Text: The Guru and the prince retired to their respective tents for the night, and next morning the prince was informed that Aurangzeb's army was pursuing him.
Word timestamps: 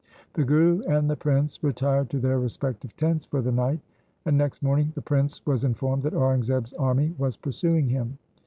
The 0.33 0.43
Guru 0.43 0.81
and 0.89 1.07
the 1.07 1.15
prince 1.15 1.63
retired 1.63 2.09
to 2.09 2.19
their 2.19 2.39
respective 2.39 2.97
tents 2.97 3.23
for 3.23 3.39
the 3.39 3.51
night, 3.51 3.81
and 4.25 4.35
next 4.35 4.63
morning 4.63 4.91
the 4.95 5.01
prince 5.03 5.45
was 5.45 5.63
informed 5.63 6.01
that 6.01 6.15
Aurangzeb's 6.15 6.73
army 6.73 7.13
was 7.19 7.37
pursuing 7.37 7.87
him. 7.87 8.17